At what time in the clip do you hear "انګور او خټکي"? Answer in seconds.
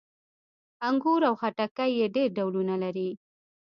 0.87-1.89